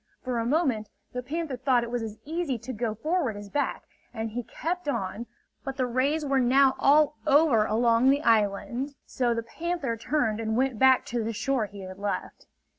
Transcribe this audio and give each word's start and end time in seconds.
For 0.23 0.39
a 0.39 0.47
moment, 0.47 0.89
the 1.13 1.21
panther 1.21 1.55
thought 1.57 1.83
it 1.83 1.91
was 1.91 2.01
as 2.01 2.17
easy 2.25 2.57
to 2.57 2.73
go 2.73 2.95
forward 2.95 3.37
as 3.37 3.49
back, 3.51 3.83
and 4.11 4.31
he 4.31 4.41
kept 4.41 4.87
on. 4.87 5.27
But 5.63 5.77
the 5.77 5.85
rays 5.85 6.25
were 6.25 6.39
now 6.39 6.73
all 6.79 7.17
over 7.27 7.65
along 7.67 8.09
the 8.09 8.23
island; 8.23 8.95
so 9.05 9.35
the 9.35 9.43
panther 9.43 9.95
turned 9.97 10.39
and 10.39 10.57
went 10.57 10.79
back 10.79 11.05
to 11.05 11.23
the 11.23 11.33
shore 11.33 11.67
he 11.67 11.81
had 11.81 11.99
left. 11.99 12.47